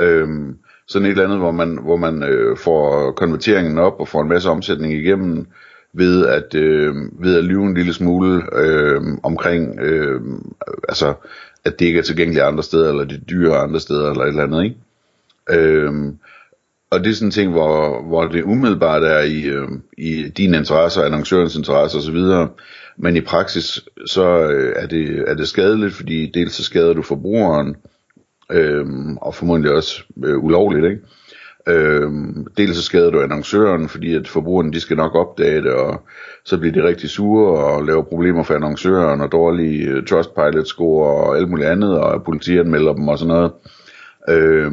Øhm, 0.00 0.58
sådan 0.88 1.06
et 1.06 1.10
eller 1.10 1.24
andet, 1.24 1.38
hvor 1.38 1.50
man, 1.50 1.78
hvor 1.82 1.96
man 1.96 2.22
øh, 2.22 2.56
får 2.56 3.12
konverteringen 3.12 3.78
op 3.78 4.00
og 4.00 4.08
får 4.08 4.22
en 4.22 4.28
masse 4.28 4.50
omsætning 4.50 4.92
igennem, 4.92 5.46
ved 5.92 6.26
at, 6.26 6.54
øh, 6.54 6.94
ved 7.22 7.38
at 7.38 7.44
lyve 7.44 7.62
en 7.62 7.74
lille 7.74 7.92
smule 7.92 8.42
øh, 8.58 9.02
omkring, 9.22 9.80
øh, 9.80 10.20
altså, 10.88 11.14
at 11.64 11.78
det 11.78 11.86
ikke 11.86 11.98
er 11.98 12.02
tilgængeligt 12.02 12.44
andre 12.44 12.62
steder, 12.62 12.90
eller 12.90 13.04
det 13.04 13.16
er 13.16 13.24
dyre 13.24 13.56
andre 13.56 13.80
steder, 13.80 14.10
eller 14.10 14.24
et 14.24 14.28
eller 14.28 14.42
andet, 14.42 14.64
ikke? 14.64 14.76
Øh, 15.50 16.12
og 16.90 17.04
det 17.04 17.10
er 17.10 17.14
sådan 17.14 17.28
en 17.28 17.32
ting, 17.32 17.52
hvor, 17.52 18.02
hvor 18.02 18.26
det 18.26 18.42
umiddelbart 18.42 19.02
er 19.02 19.20
i, 19.20 19.42
øh, 19.42 19.68
i 19.98 20.28
din 20.28 20.54
interesse, 20.54 21.04
annoncørens 21.04 21.56
interesse 21.56 21.98
osv., 21.98 22.48
men 22.96 23.16
i 23.16 23.20
praksis, 23.20 23.80
så 24.06 24.50
øh, 24.50 24.72
er, 24.76 24.86
det, 24.86 25.24
er 25.26 25.34
det 25.34 25.48
skadeligt, 25.48 25.94
fordi 25.94 26.30
dels 26.34 26.54
så 26.54 26.64
skader 26.64 26.92
du 26.92 27.02
forbrugeren, 27.02 27.76
øh, 28.52 28.86
og 29.22 29.34
formodentlig 29.34 29.72
også 29.72 30.02
øh, 30.24 30.44
ulovligt, 30.44 30.84
ikke? 30.84 31.00
Øh, 31.68 32.10
dels 32.56 32.76
så 32.76 32.82
skader 32.82 33.10
du 33.10 33.20
annoncøren, 33.20 33.88
fordi 33.88 34.14
at 34.14 34.28
forbrugerne 34.28 34.72
de 34.72 34.80
skal 34.80 34.96
nok 34.96 35.14
opdage 35.14 35.62
det, 35.62 35.72
og 35.72 36.02
så 36.44 36.58
bliver 36.58 36.72
de 36.72 36.88
rigtig 36.88 37.10
sure 37.10 37.64
og 37.64 37.84
laver 37.84 38.02
problemer 38.02 38.42
for 38.42 38.54
annoncøren, 38.54 39.20
og 39.20 39.32
dårlige 39.32 39.96
uh, 39.96 40.04
Trustpilot-score 40.04 41.06
og 41.06 41.36
alt 41.36 41.50
muligt 41.50 41.68
andet, 41.68 41.98
og 41.98 42.24
politiet 42.24 42.66
melder 42.66 42.92
dem 42.92 43.08
og 43.08 43.18
sådan 43.18 43.34
noget. 43.34 43.52
Øh, 44.28 44.72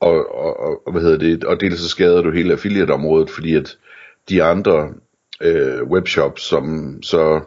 og, 0.00 0.34
og, 0.38 0.86
og, 0.86 0.92
hvad 0.92 1.02
hedder 1.02 1.18
det, 1.18 1.44
og 1.44 1.60
dels 1.60 1.80
så 1.80 1.88
skader 1.88 2.22
du 2.22 2.30
hele 2.30 2.52
affiliate-området, 2.52 3.30
fordi 3.30 3.54
at 3.54 3.76
de 4.28 4.42
andre 4.42 4.88
øh, 5.42 5.82
webshops, 5.82 6.42
som 6.42 6.96
så 7.02 7.40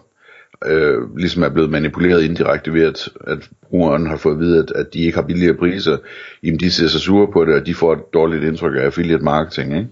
øh, 0.65 1.18
ligesom 1.18 1.44
er 1.44 1.50
blevet 1.50 1.71
manipuleret 1.71 2.24
indirekte 2.24 2.74
ved, 2.74 2.83
at, 2.83 3.09
at 3.27 3.50
brugeren 3.69 4.07
har 4.07 4.18
fået 4.18 4.33
at 4.33 4.39
vide, 4.39 4.59
at, 4.59 4.71
at 4.75 4.94
de 4.94 5.00
ikke 5.00 5.15
har 5.15 5.27
billigere 5.27 5.57
priser, 5.57 5.98
jamen 6.44 6.59
de 6.59 6.71
ser 6.71 6.88
sig 6.88 7.01
sure 7.01 7.27
på 7.33 7.45
det, 7.45 7.56
og 7.56 7.65
de 7.65 7.74
får 7.74 7.94
et 7.94 8.13
dårligt 8.13 8.44
indtryk 8.44 8.75
af 8.75 8.86
affiliate 8.86 9.24
marketing, 9.24 9.77
ikke? 9.77 9.88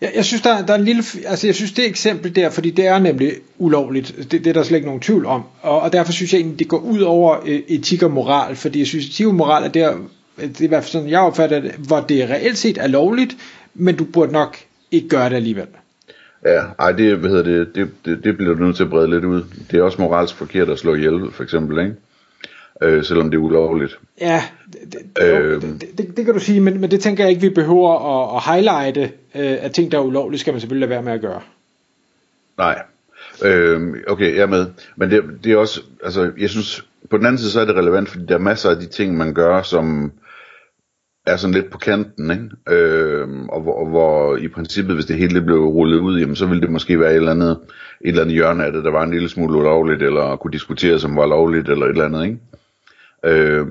Jeg, 0.00 0.12
jeg 0.14 0.24
synes, 0.24 0.42
der, 0.42 0.66
der 0.66 0.72
er 0.72 0.78
en 0.78 0.84
lille, 0.84 1.02
altså 1.26 1.46
jeg 1.46 1.54
synes 1.54 1.72
det 1.72 1.86
eksempel 1.86 2.36
der, 2.36 2.50
fordi 2.50 2.70
det 2.70 2.86
er 2.86 2.98
nemlig 2.98 3.32
ulovligt, 3.58 4.16
det, 4.16 4.32
det 4.32 4.46
er 4.46 4.52
der 4.52 4.62
slet 4.62 4.76
ikke 4.76 4.86
nogen 4.86 5.00
tvivl 5.00 5.26
om, 5.26 5.42
og, 5.62 5.80
og 5.80 5.92
derfor 5.92 6.12
synes 6.12 6.32
jeg 6.32 6.38
egentlig, 6.38 6.58
det 6.58 6.68
går 6.68 6.78
ud 6.78 7.00
over 7.00 7.36
øh, 7.46 7.60
etik 7.68 8.02
og 8.02 8.10
moral, 8.10 8.56
fordi 8.56 8.78
jeg 8.78 8.86
synes, 8.86 9.06
etik 9.06 9.26
og 9.26 9.34
moral 9.34 9.64
er 9.64 9.68
der, 9.68 9.96
det 10.40 10.60
er 10.60 10.64
i 10.64 10.66
hvert 10.66 10.82
fald 10.82 10.92
sådan, 10.92 11.08
jeg 11.08 11.20
opfatter 11.20 11.60
det, 11.60 11.72
hvor 11.72 12.00
det 12.00 12.30
reelt 12.30 12.58
set 12.58 12.78
er 12.78 12.86
lovligt, 12.86 13.36
men 13.74 13.96
du 13.96 14.04
burde 14.04 14.32
nok 14.32 14.56
ikke 14.90 15.08
gøre 15.08 15.30
det 15.30 15.36
alligevel. 15.36 15.66
Ja, 16.44 16.62
ej, 16.78 16.92
det, 16.92 17.16
hvad 17.16 17.30
hedder 17.30 17.44
det, 17.44 17.74
det, 17.74 17.90
det, 18.04 18.24
det 18.24 18.36
bliver 18.36 18.54
du 18.54 18.64
nødt 18.64 18.76
til 18.76 18.84
at 18.84 18.90
brede 18.90 19.10
lidt 19.10 19.24
ud. 19.24 19.42
Det 19.70 19.78
er 19.78 19.82
også 19.82 20.00
moralsk 20.00 20.34
forkert 20.34 20.68
at 20.68 20.78
slå 20.78 20.94
ihjel, 20.94 21.32
for 21.32 21.42
eksempel, 21.42 21.78
ikke? 21.78 21.94
Øh, 22.82 23.04
selvom 23.04 23.30
det 23.30 23.38
er 23.38 23.42
ulovligt. 23.42 23.98
Ja, 24.20 24.42
det, 24.72 24.92
det, 25.16 25.22
øh, 25.22 25.62
det, 25.62 25.98
det, 25.98 26.16
det 26.16 26.24
kan 26.24 26.34
du 26.34 26.40
sige, 26.40 26.60
men, 26.60 26.80
men 26.80 26.90
det 26.90 27.00
tænker 27.00 27.24
jeg 27.24 27.30
ikke, 27.30 27.42
vi 27.42 27.48
behøver 27.48 27.90
at, 27.94 28.36
at 28.36 28.54
highlighte, 28.54 29.00
øh, 29.34 29.56
at 29.60 29.72
ting, 29.72 29.92
der 29.92 29.98
er 29.98 30.02
ulovlige, 30.02 30.40
skal 30.40 30.52
man 30.52 30.60
selvfølgelig 30.60 30.88
lade 30.88 30.90
være 30.90 31.02
med 31.02 31.12
at 31.12 31.20
gøre. 31.20 31.40
Nej, 32.58 32.82
øh, 33.44 33.94
okay, 34.06 34.34
jeg 34.34 34.42
er 34.42 34.46
med. 34.46 34.66
Men 34.96 35.10
det, 35.10 35.22
det 35.44 35.52
er 35.52 35.56
også, 35.56 35.80
altså, 36.04 36.30
jeg 36.38 36.50
synes, 36.50 36.84
på 37.10 37.16
den 37.16 37.26
anden 37.26 37.38
side, 37.38 37.50
så 37.50 37.60
er 37.60 37.64
det 37.64 37.74
relevant, 37.74 38.08
fordi 38.08 38.26
der 38.26 38.34
er 38.34 38.38
masser 38.38 38.70
af 38.70 38.76
de 38.76 38.86
ting, 38.86 39.16
man 39.16 39.34
gør, 39.34 39.62
som 39.62 40.12
er 41.28 41.36
sådan 41.36 41.54
lidt 41.54 41.70
på 41.70 41.78
kanten, 41.78 42.30
ikke? 42.30 42.76
Øh, 42.78 43.28
og, 43.48 43.60
hvor, 43.60 43.72
og 43.72 43.86
hvor 43.86 44.36
i 44.36 44.48
princippet, 44.48 44.94
hvis 44.94 45.06
det 45.06 45.16
hele 45.16 45.40
blev 45.40 45.64
rullet 45.64 45.98
ud, 45.98 46.20
jamen, 46.20 46.36
så 46.36 46.46
ville 46.46 46.62
det 46.62 46.70
måske 46.70 47.00
være 47.00 47.10
et 47.10 47.16
eller 47.16 47.30
andet, 47.30 47.50
et 48.00 48.08
eller 48.08 48.22
andet 48.22 48.34
hjørne 48.34 48.64
af 48.64 48.72
det, 48.72 48.84
der 48.84 48.90
var 48.90 49.02
en 49.02 49.10
lille 49.10 49.28
smule 49.28 49.58
ulovligt, 49.58 50.02
eller 50.02 50.36
kunne 50.36 50.52
diskutere, 50.52 50.98
som 50.98 51.16
var 51.16 51.26
lovligt, 51.26 51.68
eller 51.68 51.86
et 51.86 51.90
eller 51.90 52.04
andet, 52.04 52.24
ikke? 52.24 52.38
Øh, 53.24 53.66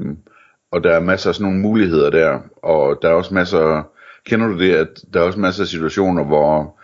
og 0.71 0.83
der 0.83 0.91
er 0.91 0.99
masser 0.99 1.29
af 1.29 1.35
sådan 1.35 1.45
nogle 1.45 1.61
muligheder 1.61 2.09
der, 2.09 2.39
og 2.63 2.99
der 3.01 3.09
er 3.09 3.13
også 3.13 3.33
masser, 3.33 3.83
kender 4.25 4.47
du 4.47 4.59
det, 4.59 4.73
at 4.73 4.87
der 5.13 5.19
er 5.19 5.23
også 5.23 5.39
masser 5.39 5.63
af 5.63 5.67
situationer, 5.67 6.23
hvor, 6.23 6.79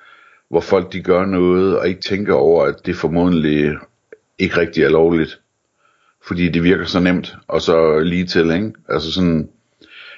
hvor 0.49 0.59
folk 0.59 0.93
de 0.93 1.01
gør 1.01 1.25
noget, 1.25 1.79
og 1.79 1.87
ikke 1.87 2.01
tænker 2.01 2.33
over, 2.33 2.65
at 2.65 2.85
det 2.85 2.95
formodentlig 2.95 3.77
ikke 4.39 4.59
rigtig 4.59 4.83
er 4.83 4.89
lovligt, 4.89 5.39
fordi 6.27 6.49
det 6.49 6.63
virker 6.63 6.85
så 6.85 6.99
nemt, 6.99 7.35
og 7.47 7.61
så 7.61 7.99
lige 7.99 8.25
til, 8.25 8.51
ikke? 8.51 8.73
Altså 8.89 9.11
sådan, 9.11 9.49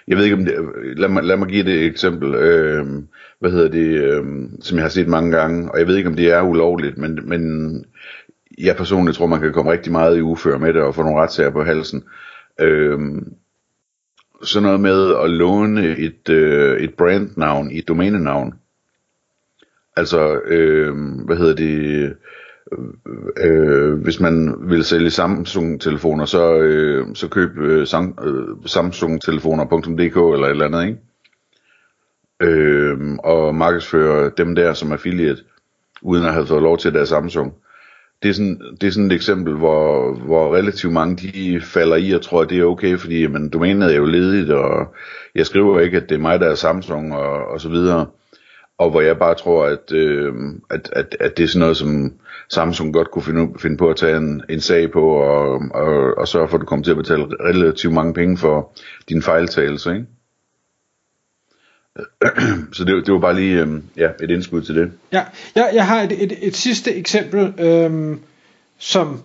jeg 0.08 0.18
ved 0.18 0.24
ikke 0.24 0.36
om 0.36 0.46
det, 0.46 0.54
øh, 0.54 0.98
lad 0.98 1.10
mig, 1.10 1.24
lad 1.24 1.38
mig 1.38 1.48
give 1.48 1.64
det 1.64 1.74
et 1.74 1.86
eksempel, 1.86 2.36
øh, 2.36 2.86
hvad 3.40 3.52
hedder 3.52 3.70
det, 3.70 4.04
øh, 4.04 4.26
som 4.62 4.78
jeg 4.78 4.84
har 4.84 4.90
set 4.90 5.08
mange 5.08 5.32
gange, 5.32 5.72
og 5.72 5.80
jeg 5.80 5.88
ved 5.88 5.98
ikke 5.98 6.10
om 6.10 6.16
det 6.16 6.32
er 6.32 6.42
ulovligt, 6.42 6.98
men, 6.98 7.20
men 7.24 7.86
jeg 8.58 8.76
personligt 8.76 9.18
tror, 9.18 9.28
man 9.28 9.42
kan 9.42 9.54
komme 9.54 9.72
rigtig 9.72 9.92
meget 9.92 10.18
i 10.18 10.22
ufør 10.22 10.58
med 10.58 10.74
det, 10.74 10.82
og 10.82 10.96
få 10.96 11.04
nogle 11.04 11.22
retssager 11.22 11.50
på 11.50 11.64
halsen. 11.64 12.04
Øh, 12.62 13.00
sådan 14.44 14.64
noget 14.64 14.80
med 14.80 15.16
at 15.24 15.30
låne 15.30 15.98
et, 15.98 16.30
øh, 16.30 16.82
et 16.82 16.94
brandnavn, 16.94 17.72
et 17.72 17.88
domænenavn. 17.88 18.54
Altså, 19.98 20.40
øh, 20.46 20.96
hvad 21.26 21.38
hedder 21.38 21.56
det, 21.56 22.16
Øh, 22.72 22.80
øh, 23.38 23.94
hvis 23.94 24.20
man 24.20 24.56
vil 24.60 24.84
sælge 24.84 25.10
Samsung-telefoner, 25.10 26.26
så, 26.26 26.56
øh, 26.56 27.08
så 27.16 27.28
køb 27.28 27.58
øh, 27.58 27.88
sam, 27.88 28.18
øh, 28.24 28.48
samsungtelefoner.dk 28.66 30.16
eller 30.16 30.46
et 30.46 30.52
eller 30.52 30.66
andet, 30.66 30.86
ikke? 30.88 31.00
Øh, 32.42 32.98
og 33.24 33.56
markedsføre 33.56 34.32
dem 34.38 34.56
der 34.56 34.74
som 34.74 34.92
affiliate, 34.92 35.44
uden 36.02 36.26
at 36.26 36.34
have 36.34 36.46
fået 36.46 36.62
lov 36.62 36.78
til 36.78 36.94
deres 36.94 37.10
Samsung. 37.10 37.54
Det 38.24 38.30
er, 38.30 38.34
sådan, 38.34 38.62
det 38.82 38.88
er 38.88 38.92
sådan 38.92 39.12
et 39.12 39.16
eksempel, 39.16 39.54
hvor, 39.54 40.14
hvor 40.14 40.56
relativt 40.56 40.94
mange 40.94 41.16
de 41.16 41.62
falder 41.62 41.96
i 41.96 42.12
og 42.12 42.22
tror, 42.22 42.42
at 42.42 42.50
det 42.50 42.60
er 42.60 42.66
okay, 42.66 42.98
fordi 42.98 43.22
jamen, 43.22 43.50
domænet 43.50 43.92
er 43.92 43.98
jo 43.98 44.06
ledigt, 44.06 44.52
og 44.52 44.94
jeg 45.36 45.46
skriver 45.46 45.80
ikke, 45.80 45.98
at 45.98 46.10
det 46.10 46.16
er 46.16 46.20
mig, 46.20 46.40
der 46.40 46.50
er 46.50 46.56
Samsung, 46.56 47.16
og, 47.16 47.48
og 47.48 47.62
så 47.62 47.70
videre 47.70 48.06
og 48.78 48.90
hvor 48.90 49.02
jeg 49.02 49.18
bare 49.18 49.36
tror, 49.36 49.66
at, 49.66 49.92
øh, 49.92 50.34
at, 50.70 50.90
at, 50.94 51.18
at 51.20 51.38
det 51.38 51.44
er 51.44 51.48
sådan 51.48 51.60
noget, 51.60 51.78
som 51.78 52.14
Samsung 52.50 52.94
godt 52.94 53.12
kunne 53.12 53.24
finde, 53.24 53.60
finde 53.60 53.78
på 53.78 53.90
at 53.90 53.96
tage 53.96 54.18
en, 54.18 54.42
en 54.50 54.62
sag 54.62 54.92
på, 54.92 55.10
og, 55.10 55.62
og, 55.72 56.18
og 56.18 56.28
sørge 56.28 56.48
for, 56.48 56.58
at 56.58 56.62
du 56.62 56.66
kommer 56.66 56.84
til 56.84 56.92
at 56.92 56.98
betale 56.98 57.24
relativt 57.24 57.94
mange 57.94 58.14
penge 58.14 58.38
for 58.38 58.72
din 59.10 59.22
fejltagelse, 59.22 59.94
ikke? 59.94 60.06
så 62.76 62.84
det, 62.84 63.06
det 63.06 63.14
var 63.14 63.20
bare 63.20 63.36
lige 63.36 63.62
øh, 63.62 63.68
ja, 63.98 64.10
et 64.24 64.32
indskud 64.32 64.62
til 64.62 64.76
det. 64.76 64.92
Ja, 65.12 65.24
jeg, 65.56 65.72
jeg 65.74 65.88
har 65.88 66.02
et, 66.02 66.24
et, 66.24 66.34
et 66.42 66.56
sidste 66.56 66.96
eksempel, 66.96 67.54
øh, 67.60 68.18
som 68.78 69.24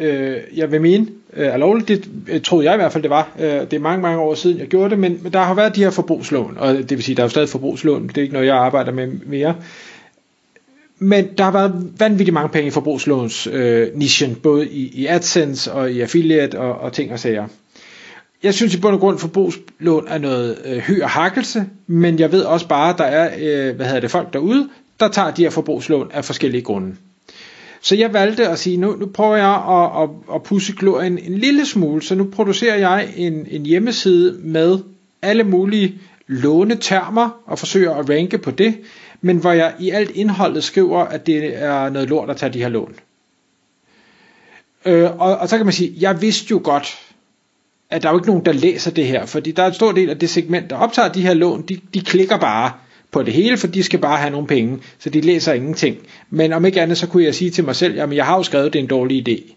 øh, 0.00 0.36
jeg 0.56 0.72
vil 0.72 0.80
mene 0.80 1.06
øh, 1.32 1.46
er 1.46 1.56
lovligt. 1.56 1.88
Det 1.88 2.08
øh, 2.28 2.40
troede 2.40 2.64
jeg 2.66 2.74
i 2.74 2.76
hvert 2.76 2.92
fald, 2.92 3.02
det 3.02 3.10
var. 3.10 3.30
Øh, 3.38 3.50
det 3.50 3.72
er 3.72 3.78
mange, 3.78 4.02
mange 4.02 4.20
år 4.20 4.34
siden, 4.34 4.58
jeg 4.58 4.66
gjorde 4.66 4.90
det, 4.90 4.98
men, 4.98 5.18
men 5.22 5.32
der 5.32 5.42
har 5.42 5.54
været 5.54 5.76
de 5.76 5.82
her 5.82 5.90
forbrugslån, 5.90 6.56
og 6.58 6.74
det 6.74 6.90
vil 6.90 7.02
sige, 7.02 7.16
der 7.16 7.22
er 7.22 7.24
jo 7.24 7.30
stadig 7.30 7.48
forbrugslån. 7.48 8.08
Det 8.08 8.18
er 8.18 8.22
ikke 8.22 8.34
noget, 8.34 8.46
jeg 8.46 8.56
arbejder 8.56 8.92
med 8.92 9.06
mere. 9.26 9.54
Men 10.98 11.28
der 11.38 11.44
har 11.44 11.52
været 11.52 11.92
vanvittigt 11.98 12.34
mange 12.34 12.48
penge 12.48 12.68
i 12.68 12.70
forbrugslåns 12.70 13.46
øh, 13.46 13.88
både 14.42 14.68
i, 14.68 14.90
i 14.94 15.06
AdSense 15.06 15.72
og 15.72 15.92
i 15.92 16.00
affiliate 16.00 16.58
og, 16.58 16.80
og 16.80 16.92
ting 16.92 17.12
og 17.12 17.18
sager. 17.18 17.46
Jeg 18.42 18.54
synes 18.54 18.74
i 18.74 18.80
bund 18.80 18.94
og 18.94 19.00
grund, 19.00 19.18
forbrugslån 19.18 20.08
er 20.08 20.18
noget 20.18 20.58
øh, 20.64 20.78
høj 20.78 21.02
og 21.02 21.10
hakkelse, 21.10 21.66
men 21.86 22.18
jeg 22.18 22.32
ved 22.32 22.42
også 22.42 22.68
bare, 22.68 22.92
at 22.92 22.98
der 22.98 23.04
er 23.04 23.30
øh, 23.38 23.76
hvad 23.76 23.86
hedder 23.86 24.00
det, 24.00 24.10
folk 24.10 24.32
derude, 24.32 24.68
der 25.00 25.08
tager 25.08 25.30
de 25.30 25.42
her 25.42 25.50
forbrugslån 25.50 26.10
af 26.12 26.24
forskellige 26.24 26.62
grunde. 26.62 26.96
Så 27.80 27.96
jeg 27.96 28.12
valgte 28.12 28.48
at 28.48 28.58
sige, 28.58 28.76
nu, 28.76 28.96
nu 28.96 29.06
prøver 29.06 29.36
jeg 29.36 29.62
at, 29.68 30.02
at, 30.02 30.34
at 30.34 30.42
pusse 30.42 30.72
glorien 30.72 31.18
en 31.18 31.38
lille 31.38 31.66
smule, 31.66 32.02
så 32.02 32.14
nu 32.14 32.24
producerer 32.24 32.76
jeg 32.76 33.08
en, 33.16 33.46
en 33.50 33.66
hjemmeside 33.66 34.38
med 34.42 34.78
alle 35.22 35.44
mulige 35.44 35.94
lånetermer 36.26 37.30
og 37.46 37.58
forsøger 37.58 37.94
at 37.94 38.10
ranke 38.10 38.38
på 38.38 38.50
det, 38.50 38.74
men 39.20 39.36
hvor 39.36 39.52
jeg 39.52 39.74
i 39.80 39.90
alt 39.90 40.10
indholdet 40.10 40.64
skriver, 40.64 40.98
at 41.04 41.26
det 41.26 41.62
er 41.62 41.90
noget 41.90 42.08
lort 42.08 42.30
at 42.30 42.36
tage 42.36 42.52
de 42.52 42.58
her 42.58 42.68
lån. 42.68 42.94
Øh, 44.84 45.20
og, 45.20 45.36
og 45.38 45.48
så 45.48 45.56
kan 45.56 45.66
man 45.66 45.72
sige, 45.72 45.92
jeg 46.00 46.20
vidste 46.22 46.46
jo 46.50 46.60
godt, 46.64 46.98
at 47.90 48.02
der 48.02 48.08
er 48.08 48.12
jo 48.12 48.18
ikke 48.18 48.28
nogen, 48.28 48.44
der 48.44 48.52
læser 48.52 48.90
det 48.90 49.06
her, 49.06 49.26
fordi 49.26 49.50
der 49.52 49.62
er 49.62 49.66
en 49.66 49.74
stor 49.74 49.92
del 49.92 50.10
af 50.10 50.18
det 50.18 50.30
segment, 50.30 50.70
der 50.70 50.76
optager 50.76 51.08
de 51.12 51.22
her 51.22 51.34
lån, 51.34 51.62
de, 51.62 51.80
de 51.94 52.00
klikker 52.00 52.38
bare 52.38 52.72
på 53.10 53.22
det 53.22 53.32
hele, 53.32 53.56
for 53.56 53.66
de 53.66 53.82
skal 53.82 53.98
bare 53.98 54.18
have 54.18 54.30
nogle 54.30 54.46
penge, 54.46 54.78
så 54.98 55.10
de 55.10 55.20
læser 55.20 55.52
ingenting. 55.52 55.96
Men 56.30 56.52
om 56.52 56.64
ikke 56.64 56.80
andet, 56.80 56.98
så 56.98 57.06
kunne 57.06 57.24
jeg 57.24 57.34
sige 57.34 57.50
til 57.50 57.64
mig 57.64 57.76
selv, 57.76 57.94
jamen 57.94 58.16
jeg 58.16 58.26
har 58.26 58.36
jo 58.36 58.42
skrevet, 58.42 58.72
det 58.72 58.78
er 58.78 58.82
en 58.82 58.88
dårlig 58.88 59.28
idé. 59.28 59.54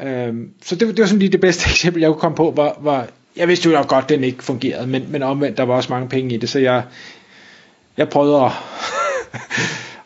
Øhm, 0.00 0.50
så 0.62 0.76
det, 0.76 0.88
det 0.88 0.98
var 0.98 1.06
sådan 1.06 1.18
lige 1.18 1.32
det 1.32 1.40
bedste 1.40 1.68
eksempel, 1.70 2.00
jeg 2.00 2.10
kunne 2.10 2.20
komme 2.20 2.36
på, 2.36 2.50
hvor, 2.50 2.78
hvor 2.80 3.06
jeg 3.36 3.48
vidste 3.48 3.70
jo 3.70 3.84
godt, 3.88 4.04
at 4.04 4.08
den 4.08 4.24
ikke 4.24 4.44
fungerede, 4.44 4.86
men, 4.86 5.06
men 5.08 5.22
omvendt, 5.22 5.58
der 5.58 5.64
var 5.64 5.74
også 5.74 5.92
mange 5.92 6.08
penge 6.08 6.34
i 6.34 6.36
det, 6.38 6.48
så 6.48 6.58
jeg, 6.58 6.84
jeg 7.96 8.08
prøvede 8.08 8.44
at, 8.44 8.52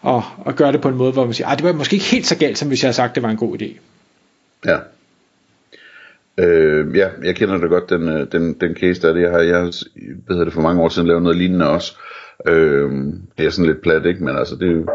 at, 0.15 0.23
at 0.47 0.57
gøre 0.57 0.73
det 0.73 0.81
på 0.81 0.89
en 0.89 0.97
måde, 0.97 1.13
hvor 1.13 1.25
man 1.25 1.35
siger, 1.35 1.49
ah, 1.49 1.57
det 1.57 1.65
var 1.65 1.73
måske 1.73 1.95
ikke 1.95 2.07
helt 2.07 2.27
så 2.27 2.37
galt, 2.37 2.59
som 2.59 2.69
hvis 2.69 2.83
jeg 2.83 2.87
havde 2.87 2.97
sagt, 2.97 3.15
det 3.15 3.23
var 3.23 3.31
en 3.31 3.37
god 3.37 3.63
idé. 3.63 3.79
Ja. 4.67 4.79
Øh, 6.39 6.97
ja, 6.97 7.09
jeg 7.25 7.37
kender 7.37 7.59
da 7.59 7.67
godt 7.67 7.91
den, 7.91 8.09
øh, 8.09 8.27
den, 8.33 8.53
den 8.61 8.77
case 8.77 9.03
der. 9.03 9.17
Jeg 9.17 9.31
har, 9.31 9.39
jeg 9.39 9.61
hvad 10.27 10.37
hedder 10.37 10.45
det, 10.45 10.53
for 10.53 10.63
mange 10.63 10.83
år 10.83 10.89
siden 10.89 11.09
lavet 11.09 11.23
noget 11.23 11.39
lignende 11.39 11.71
også. 11.71 11.97
Øh, 12.49 12.91
det 13.39 13.47
er 13.47 13.51
sådan 13.51 13.71
lidt 13.71 13.83
plat, 13.83 14.07
ikke? 14.07 14.25
Men 14.25 14.37
altså, 14.37 14.57
det, 14.57 14.89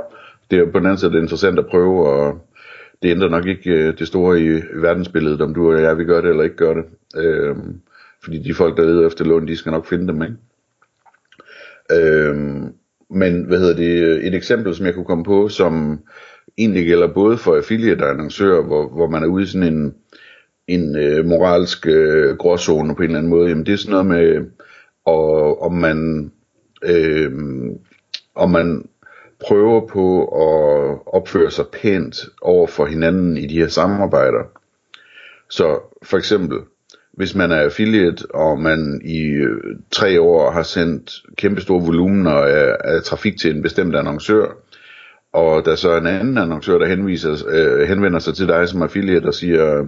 det 0.52 0.60
er 0.60 0.72
på 0.72 0.80
den 0.80 0.86
anden 0.86 0.98
side 0.98 1.12
det 1.12 1.18
er 1.18 1.22
interessant 1.22 1.60
at 1.60 1.68
prøve, 1.68 2.08
og 2.08 2.40
det 3.04 3.12
ændrer 3.12 3.30
nok 3.30 3.46
ikke 3.46 3.72
øh, 3.72 3.98
det 3.98 4.08
store 4.08 4.42
i, 4.42 4.48
i 4.58 4.62
verdensbilledet, 4.76 5.42
om 5.42 5.54
du 5.54 5.74
og 5.74 5.82
jeg 5.82 5.98
vil 5.98 6.06
gøre 6.06 6.22
det 6.22 6.30
eller 6.30 6.44
ikke 6.44 6.56
gøre 6.56 6.76
det. 6.76 6.86
Øh, 7.18 7.56
fordi 8.24 8.38
de 8.38 8.54
folk, 8.54 8.78
der 8.78 8.84
leder 8.84 9.08
efter 9.08 9.26
lån, 9.26 9.48
de 9.48 9.58
skal 9.58 9.72
nok 9.72 9.86
finde 9.86 10.08
dem, 10.08 10.22
ikke? 10.22 10.36
Øh, 11.92 12.36
men 13.10 13.44
hvad 13.44 13.60
hedder 13.60 13.76
det, 13.76 14.28
et 14.28 14.36
eksempel, 14.36 14.76
som 14.76 14.86
jeg 14.86 14.94
kunne 14.94 15.06
komme 15.06 15.24
på, 15.24 15.50
som 15.50 16.00
egentlig 16.58 16.86
gælder 16.86 17.08
både 17.14 17.38
for 17.38 17.56
affiliate 17.56 18.02
og 18.02 18.10
annoncører, 18.10 18.64
hvor, 18.64 18.90
hvor 18.90 19.10
man 19.10 19.24
er 19.24 19.28
ude 19.28 19.44
i 19.44 19.48
sådan 19.48 19.74
en, 19.74 19.96
en 20.68 20.96
øh, 20.96 21.26
moralsk 21.26 21.88
øh, 21.88 22.38
gråzone 22.38 22.96
på 22.96 23.02
en 23.02 23.10
eller 23.10 23.18
anden 23.18 23.30
måde, 23.30 23.50
jamen 23.50 23.66
det 23.66 23.74
er 23.74 23.78
sådan 23.78 23.92
noget 23.92 24.06
med, 24.06 24.46
og, 25.06 25.62
om 25.62 25.74
man 25.74 26.32
øh, 26.84 27.32
om 28.36 28.50
man 28.50 28.86
prøver 29.48 29.88
på 29.88 30.26
at 30.26 31.00
opføre 31.06 31.52
sig 31.52 31.66
pænt 31.82 32.16
over 32.42 32.68
for 32.68 32.86
hinanden 32.86 33.38
i 33.38 33.46
de 33.46 33.60
her 33.60 33.68
samarbejder. 33.68 34.44
Så 35.50 35.80
for 36.04 36.18
eksempel, 36.18 36.60
hvis 37.14 37.36
man 37.36 37.52
er 37.52 37.58
affiliate, 37.58 38.36
og 38.36 38.60
man 38.60 39.02
i 39.04 39.22
øh, 39.22 39.76
tre 39.92 40.22
år 40.22 40.52
har 40.52 40.64
sendt 40.64 41.12
kæmpe 41.38 41.62
store 41.62 41.86
volumener 41.86 42.32
af, 42.32 42.78
af 42.84 43.04
trafik 43.04 43.38
til 43.38 43.56
en 43.56 43.62
bestemt 43.62 43.96
annoncør, 43.96 44.58
og 45.34 45.66
der 45.66 45.76
så 45.76 45.90
er 45.92 45.98
en 45.98 46.08
anden 46.08 46.38
annoncør, 46.38 46.78
der 46.78 46.88
henviser, 46.88 47.48
øh, 47.50 47.88
henvender 47.88 48.20
sig 48.20 48.36
til 48.36 48.48
dig 48.48 48.70
som 48.70 48.82
affiliate 48.82 49.26
og 49.26 49.34
siger, 49.34 49.88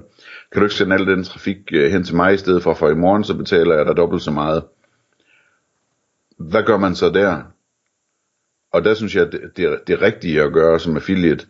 kan 0.51 0.59
du 0.59 0.63
ikke 0.63 0.75
sende 0.75 0.95
al 0.95 1.07
den 1.07 1.23
trafik 1.23 1.57
øh, 1.73 1.91
hen 1.91 2.03
til 2.03 2.15
mig 2.15 2.33
i 2.33 2.37
stedet 2.37 2.63
for, 2.63 2.73
for 2.73 2.89
i 2.89 2.95
morgen 2.95 3.23
så 3.23 3.37
betaler 3.37 3.75
jeg 3.75 3.85
dig 3.85 3.97
dobbelt 3.97 4.21
så 4.21 4.31
meget. 4.31 4.63
Hvad 6.37 6.63
gør 6.63 6.77
man 6.77 6.95
så 6.95 7.09
der? 7.09 7.41
Og 8.73 8.83
der 8.83 8.93
synes 8.93 9.15
jeg, 9.15 9.25
at 9.25 9.31
det, 9.31 9.41
det, 9.57 9.79
det 9.87 10.01
rigtige 10.01 10.41
at 10.41 10.53
gøre 10.53 10.79
som 10.79 10.95
affiliate, 10.95 11.45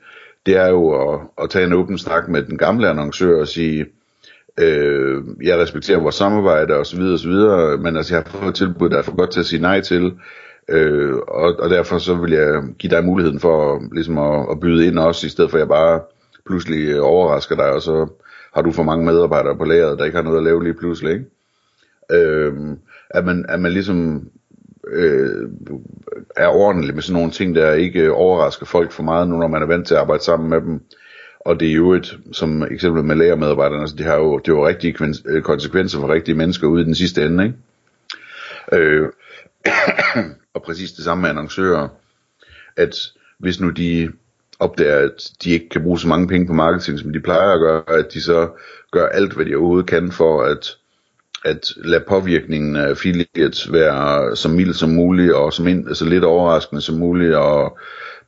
det 0.45 0.57
er 0.57 0.67
jo 0.67 1.13
at, 1.13 1.21
at 1.43 1.49
tage 1.49 1.65
en 1.65 1.73
åben 1.73 1.97
snak 1.97 2.27
med 2.27 2.43
den 2.43 2.57
gamle 2.57 2.89
annoncør 2.89 3.39
og 3.39 3.47
sige, 3.47 3.85
øh, 4.59 5.23
jeg 5.43 5.59
respekterer 5.59 5.99
vores 5.99 6.15
samarbejde 6.15 6.73
og 6.73 6.85
så 6.85 6.97
videre 6.97 7.13
og 7.13 7.19
så 7.19 7.29
videre, 7.29 7.77
men 7.77 7.97
altså 7.97 8.15
jeg 8.15 8.23
har 8.23 8.39
fået 8.39 8.49
et 8.49 8.55
tilbud, 8.55 8.89
der 8.89 8.97
er 8.97 9.01
for 9.01 9.15
godt 9.15 9.31
til 9.31 9.39
at 9.39 9.45
sige 9.45 9.61
nej 9.61 9.81
til, 9.81 10.13
øh, 10.69 11.15
og, 11.15 11.55
og 11.59 11.69
derfor 11.69 11.97
så 11.97 12.13
vil 12.15 12.31
jeg 12.31 12.63
give 12.79 12.91
dig 12.91 13.05
muligheden 13.05 13.39
for 13.39 13.83
ligesom 13.91 14.17
at, 14.17 14.47
at 14.51 14.59
byde 14.59 14.87
ind 14.87 14.99
også, 14.99 15.27
i 15.27 15.29
stedet 15.29 15.51
for 15.51 15.57
at 15.57 15.59
jeg 15.59 15.67
bare 15.67 16.01
pludselig 16.45 16.87
øh, 16.87 16.99
overrasker 17.01 17.55
dig, 17.55 17.71
og 17.71 17.81
så 17.81 18.07
har 18.53 18.61
du 18.61 18.71
for 18.71 18.83
mange 18.83 19.05
medarbejdere 19.05 19.57
på 19.57 19.65
lageret, 19.65 19.99
der 19.99 20.05
ikke 20.05 20.17
har 20.17 20.23
noget 20.23 20.37
at 20.37 20.43
lave 20.43 20.63
lige 20.63 20.73
pludselig, 20.73 21.13
ikke? 21.13 21.25
Øh, 22.11 22.53
at, 23.09 23.25
man, 23.25 23.45
at 23.49 23.59
man 23.59 23.71
ligesom 23.71 24.29
øh, 24.87 25.49
er 26.35 26.47
ordentlig 26.47 26.93
med 26.93 27.01
sådan 27.01 27.13
nogle 27.13 27.31
ting, 27.31 27.55
der 27.55 27.73
ikke 27.73 28.11
overrasker 28.11 28.65
folk 28.65 28.91
for 28.91 29.03
meget, 29.03 29.27
nu 29.27 29.37
når 29.37 29.47
man 29.47 29.61
er 29.61 29.67
vant 29.67 29.87
til 29.87 29.93
at 29.93 30.01
arbejde 30.01 30.23
sammen 30.23 30.49
med 30.49 30.61
dem. 30.61 30.81
Og 31.39 31.59
det 31.59 31.69
er 31.69 31.73
jo 31.73 31.93
et, 31.93 32.19
som 32.31 32.63
eksempel 32.71 33.03
med 33.03 33.15
lagermedarbejderne, 33.15 33.81
altså 33.81 33.95
det 33.95 34.05
har 34.05 34.15
jo, 34.15 34.37
det 34.37 34.47
har 34.47 34.53
jo 34.53 34.67
rigtige 34.67 34.95
øh, 35.25 35.41
konsekvenser 35.41 35.99
for 35.99 36.13
rigtige 36.13 36.35
mennesker 36.35 36.67
ude 36.67 36.81
i 36.81 36.85
den 36.85 36.95
sidste 36.95 37.25
ende, 37.25 37.43
ikke? 37.43 37.55
Øh, 38.83 39.09
og 40.53 40.63
præcis 40.63 40.91
det 40.91 41.03
samme 41.03 41.21
med 41.21 41.29
annoncører, 41.29 41.87
at 42.77 42.95
hvis 43.39 43.59
nu 43.59 43.69
de 43.69 44.11
opdager, 44.59 44.97
at 44.97 45.31
de 45.43 45.51
ikke 45.51 45.69
kan 45.69 45.83
bruge 45.83 45.99
så 45.99 46.07
mange 46.07 46.27
penge 46.27 46.47
på 46.47 46.53
marketing, 46.53 46.99
som 46.99 47.13
de 47.13 47.19
plejer 47.19 47.49
at 47.49 47.59
gøre, 47.59 47.99
at 47.99 48.13
de 48.13 48.21
så 48.21 48.49
gør 48.91 49.05
alt, 49.07 49.33
hvad 49.33 49.45
de 49.45 49.55
overhovedet 49.55 49.89
kan 49.89 50.11
for 50.11 50.43
at, 50.43 50.77
at 51.45 51.73
lade 51.77 52.03
påvirkningen 52.07 52.75
af 52.75 52.87
affiliates 52.89 53.71
være 53.71 54.35
så 54.35 54.49
mild 54.49 54.73
som 54.73 54.89
muligt, 54.89 55.33
og 55.33 55.53
som 55.53 55.67
ind, 55.67 55.87
altså 55.87 56.05
lidt 56.05 56.23
overraskende 56.23 56.81
som 56.81 56.95
muligt, 56.95 57.35
og 57.35 57.77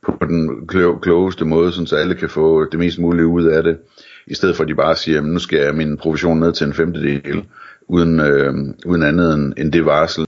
på 0.06 0.18
den 0.20 0.68
klogeste 1.02 1.44
måde, 1.44 1.72
så 1.86 1.96
alle 1.96 2.14
kan 2.14 2.28
få 2.28 2.64
det 2.64 2.78
mest 2.78 2.98
mulige 2.98 3.26
ud 3.26 3.44
af 3.44 3.62
det, 3.62 3.78
i 4.26 4.34
stedet 4.34 4.56
for 4.56 4.62
at 4.62 4.68
de 4.68 4.74
bare 4.74 4.96
siger, 4.96 5.18
at 5.18 5.24
nu 5.24 5.38
skal 5.38 5.58
jeg 5.58 5.74
min 5.74 5.96
provision 5.96 6.40
ned 6.40 6.52
til 6.52 6.66
en 6.66 6.74
femtedel, 6.74 7.44
uden, 7.88 8.20
øh, 8.20 8.54
uden 8.86 9.02
andet 9.02 9.34
end, 9.34 9.54
end 9.56 9.72
det 9.72 9.84
varsel. 9.84 10.27